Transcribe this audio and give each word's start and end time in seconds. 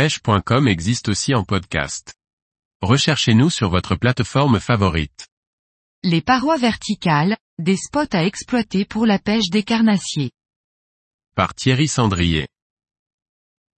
pêche.com 0.00 0.66
existe 0.66 1.10
aussi 1.10 1.34
en 1.34 1.44
podcast. 1.44 2.14
Recherchez-nous 2.80 3.50
sur 3.50 3.68
votre 3.68 3.96
plateforme 3.96 4.58
favorite. 4.58 5.28
Les 6.02 6.22
parois 6.22 6.56
verticales, 6.56 7.36
des 7.58 7.76
spots 7.76 8.14
à 8.14 8.24
exploiter 8.24 8.86
pour 8.86 9.04
la 9.04 9.18
pêche 9.18 9.50
des 9.50 9.62
carnassiers. 9.62 10.30
Par 11.36 11.54
Thierry 11.54 11.86
Sandrier. 11.86 12.48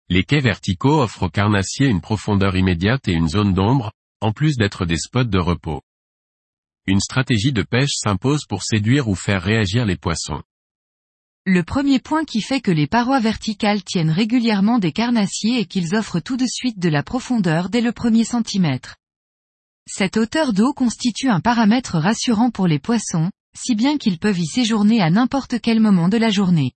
Les 0.09 0.23
quais 0.23 0.39
verticaux 0.39 1.03
offrent 1.03 1.25
aux 1.25 1.29
carnassiers 1.29 1.89
une 1.89 2.01
profondeur 2.01 2.55
immédiate 2.55 3.09
et 3.09 3.15
une 3.15 3.29
zone 3.29 3.53
d'ombre, 3.53 3.91
en 4.21 4.31
plus 4.31 4.55
d'être 4.55 4.87
des 4.87 4.99
spots 4.99 5.25
de 5.25 5.41
repos. 5.41 5.83
Une 6.87 7.01
stratégie 7.01 7.53
de 7.53 7.65
pêche 7.65 7.97
s'impose 7.97 8.45
pour 8.49 8.63
séduire 8.63 9.09
ou 9.09 9.17
faire 9.17 9.43
réagir 9.43 9.85
les 9.87 9.97
poissons. 9.97 10.45
Le 11.45 11.65
premier 11.65 11.99
point 11.99 12.25
qui 12.25 12.41
fait 12.41 12.61
que 12.61 12.71
les 12.71 12.87
parois 12.87 13.19
verticales 13.19 13.83
tiennent 13.83 14.13
régulièrement 14.13 14.79
des 14.79 14.93
carnassiers 14.93 15.59
est 15.59 15.65
qu'ils 15.65 15.97
offrent 15.97 16.21
tout 16.21 16.37
de 16.37 16.47
suite 16.47 16.79
de 16.79 16.89
la 16.89 17.03
profondeur 17.03 17.69
dès 17.69 17.81
le 17.81 17.91
premier 17.91 18.25
centimètre. 18.25 18.95
Cette 19.89 20.17
hauteur 20.17 20.53
d'eau 20.53 20.73
constitue 20.73 21.29
un 21.29 21.41
paramètre 21.41 21.99
rassurant 21.99 22.53
pour 22.53 22.69
les 22.69 22.79
poissons, 22.79 23.29
si 23.57 23.75
bien 23.75 23.99
qu'ils 23.99 24.21
peuvent 24.21 24.39
y 24.39 24.47
séjourner 24.47 25.01
à 25.01 25.11
n'importe 25.11 25.61
quel 25.61 25.81
moment 25.81 26.09
de 26.09 26.17
la 26.17 26.31
journée. 26.31 26.75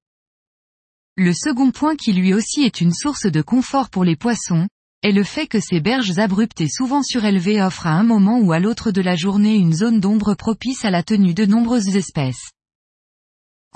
Le 1.16 1.32
second 1.32 1.70
point 1.70 1.94
qui 1.94 2.12
lui 2.12 2.34
aussi 2.34 2.62
est 2.62 2.80
une 2.80 2.92
source 2.92 3.26
de 3.26 3.42
confort 3.42 3.88
pour 3.88 4.02
les 4.02 4.16
poissons, 4.16 4.66
est 5.04 5.12
le 5.12 5.22
fait 5.22 5.46
que 5.46 5.60
ces 5.60 5.78
berges 5.78 6.18
abruptes 6.18 6.60
et 6.60 6.68
souvent 6.68 7.04
surélevées 7.04 7.62
offrent 7.62 7.86
à 7.86 7.92
un 7.92 8.02
moment 8.02 8.40
ou 8.40 8.50
à 8.50 8.58
l'autre 8.58 8.90
de 8.90 9.00
la 9.00 9.14
journée 9.14 9.54
une 9.54 9.74
zone 9.74 10.00
d'ombre 10.00 10.34
propice 10.34 10.84
à 10.84 10.90
la 10.90 11.04
tenue 11.04 11.34
de 11.34 11.46
nombreuses 11.46 11.94
espèces. 11.94 12.50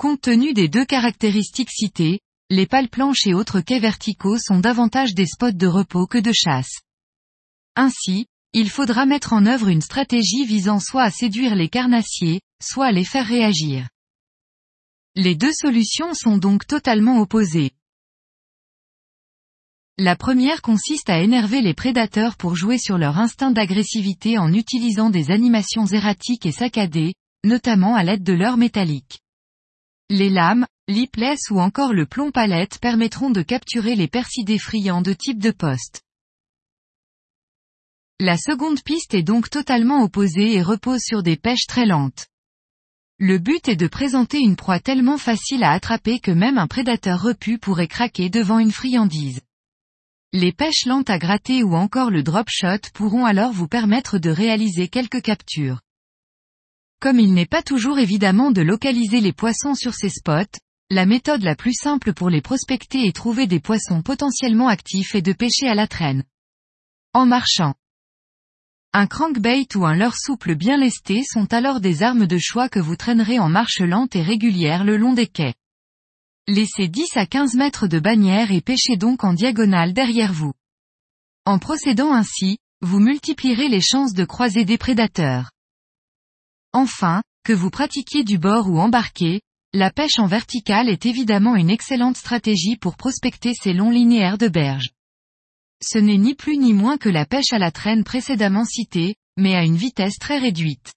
Compte 0.01 0.21
tenu 0.21 0.55
des 0.55 0.67
deux 0.67 0.83
caractéristiques 0.83 1.69
citées, 1.69 2.21
les 2.49 2.65
pales 2.65 2.89
planches 2.89 3.27
et 3.27 3.35
autres 3.35 3.61
quais 3.61 3.77
verticaux 3.77 4.39
sont 4.39 4.57
davantage 4.57 5.13
des 5.13 5.27
spots 5.27 5.51
de 5.51 5.67
repos 5.67 6.07
que 6.07 6.17
de 6.17 6.31
chasse. 6.33 6.79
Ainsi, 7.75 8.25
il 8.51 8.71
faudra 8.71 9.05
mettre 9.05 9.33
en 9.33 9.45
œuvre 9.45 9.67
une 9.67 9.83
stratégie 9.83 10.43
visant 10.43 10.79
soit 10.79 11.03
à 11.03 11.11
séduire 11.11 11.53
les 11.53 11.69
carnassiers, 11.69 12.41
soit 12.59 12.87
à 12.87 12.91
les 12.91 13.05
faire 13.05 13.27
réagir. 13.27 13.89
Les 15.15 15.35
deux 15.35 15.53
solutions 15.53 16.15
sont 16.15 16.39
donc 16.39 16.65
totalement 16.65 17.19
opposées. 17.19 17.69
La 19.99 20.15
première 20.15 20.63
consiste 20.63 21.11
à 21.11 21.21
énerver 21.21 21.61
les 21.61 21.75
prédateurs 21.75 22.37
pour 22.37 22.55
jouer 22.55 22.79
sur 22.79 22.97
leur 22.97 23.19
instinct 23.19 23.51
d'agressivité 23.51 24.39
en 24.39 24.51
utilisant 24.51 25.11
des 25.11 25.29
animations 25.29 25.85
erratiques 25.85 26.47
et 26.47 26.51
saccadées, 26.51 27.13
notamment 27.43 27.93
à 27.93 28.03
l'aide 28.03 28.23
de 28.23 28.33
leurres 28.33 28.57
métalliques. 28.57 29.21
Les 30.13 30.29
lames, 30.29 30.67
l'ipless 30.89 31.39
ou 31.51 31.61
encore 31.61 31.93
le 31.93 32.05
plomb 32.05 32.31
palette 32.31 32.79
permettront 32.79 33.29
de 33.29 33.41
capturer 33.41 33.95
les 33.95 34.09
persidés 34.09 34.59
friands 34.59 35.01
de 35.01 35.13
type 35.13 35.39
de 35.39 35.51
poste. 35.51 36.01
La 38.19 38.35
seconde 38.35 38.83
piste 38.83 39.13
est 39.13 39.23
donc 39.23 39.49
totalement 39.49 40.03
opposée 40.03 40.51
et 40.51 40.61
repose 40.61 40.99
sur 40.99 41.23
des 41.23 41.37
pêches 41.37 41.65
très 41.65 41.85
lentes. 41.85 42.27
Le 43.19 43.37
but 43.37 43.69
est 43.69 43.77
de 43.77 43.87
présenter 43.87 44.39
une 44.39 44.57
proie 44.57 44.81
tellement 44.81 45.17
facile 45.17 45.63
à 45.63 45.71
attraper 45.71 46.19
que 46.19 46.31
même 46.31 46.57
un 46.57 46.67
prédateur 46.67 47.21
repu 47.21 47.57
pourrait 47.57 47.87
craquer 47.87 48.29
devant 48.29 48.59
une 48.59 48.73
friandise. 48.73 49.39
Les 50.33 50.51
pêches 50.51 50.87
lentes 50.87 51.09
à 51.09 51.19
gratter 51.19 51.63
ou 51.63 51.73
encore 51.73 52.11
le 52.11 52.21
drop 52.21 52.49
shot 52.49 52.89
pourront 52.93 53.23
alors 53.23 53.53
vous 53.53 53.69
permettre 53.69 54.17
de 54.17 54.29
réaliser 54.29 54.89
quelques 54.89 55.21
captures. 55.21 55.79
Comme 57.01 57.19
il 57.19 57.33
n'est 57.33 57.47
pas 57.47 57.63
toujours 57.63 57.97
évidemment 57.97 58.51
de 58.51 58.61
localiser 58.61 59.21
les 59.21 59.33
poissons 59.33 59.73
sur 59.73 59.95
ces 59.95 60.09
spots, 60.09 60.59
la 60.91 61.07
méthode 61.07 61.41
la 61.41 61.55
plus 61.55 61.73
simple 61.73 62.13
pour 62.13 62.29
les 62.29 62.41
prospecter 62.41 63.07
et 63.07 63.11
trouver 63.11 63.47
des 63.47 63.59
poissons 63.59 64.03
potentiellement 64.03 64.67
actifs 64.67 65.15
est 65.15 65.23
de 65.23 65.33
pêcher 65.33 65.67
à 65.67 65.73
la 65.73 65.87
traîne. 65.87 66.23
En 67.13 67.25
marchant. 67.25 67.73
Un 68.93 69.07
crankbait 69.07 69.65
ou 69.73 69.85
un 69.85 69.95
leurre 69.95 70.15
souple 70.15 70.53
bien 70.53 70.77
lesté 70.77 71.23
sont 71.23 71.51
alors 71.51 71.79
des 71.79 72.03
armes 72.03 72.27
de 72.27 72.37
choix 72.37 72.69
que 72.69 72.79
vous 72.79 72.95
traînerez 72.95 73.39
en 73.39 73.49
marche 73.49 73.79
lente 73.79 74.15
et 74.15 74.21
régulière 74.21 74.83
le 74.83 74.97
long 74.97 75.13
des 75.13 75.27
quais. 75.27 75.55
Laissez 76.47 76.87
10 76.87 77.17
à 77.17 77.25
15 77.25 77.55
mètres 77.55 77.87
de 77.87 77.99
bannière 77.99 78.51
et 78.51 78.61
pêchez 78.61 78.95
donc 78.95 79.23
en 79.23 79.33
diagonale 79.33 79.93
derrière 79.93 80.33
vous. 80.33 80.53
En 81.45 81.57
procédant 81.57 82.13
ainsi, 82.13 82.59
vous 82.81 82.99
multiplierez 82.99 83.69
les 83.69 83.81
chances 83.81 84.13
de 84.13 84.23
croiser 84.23 84.65
des 84.65 84.77
prédateurs. 84.77 85.49
Enfin, 86.73 87.21
que 87.43 87.53
vous 87.53 87.69
pratiquiez 87.69 88.23
du 88.23 88.37
bord 88.37 88.69
ou 88.69 88.79
embarqué, 88.79 89.41
la 89.73 89.91
pêche 89.91 90.19
en 90.19 90.25
verticale 90.25 90.89
est 90.89 91.05
évidemment 91.05 91.55
une 91.55 91.69
excellente 91.69 92.17
stratégie 92.17 92.77
pour 92.77 92.97
prospecter 92.97 93.53
ces 93.53 93.73
longs 93.73 93.91
linéaires 93.91 94.37
de 94.37 94.47
berges. 94.47 94.91
Ce 95.81 95.97
n'est 95.97 96.17
ni 96.17 96.35
plus 96.35 96.57
ni 96.57 96.73
moins 96.73 96.97
que 96.97 97.09
la 97.09 97.25
pêche 97.25 97.53
à 97.53 97.57
la 97.57 97.71
traîne 97.71 98.03
précédemment 98.03 98.65
citée, 98.65 99.15
mais 99.37 99.55
à 99.55 99.63
une 99.63 99.77
vitesse 99.77 100.17
très 100.19 100.37
réduite. 100.37 100.93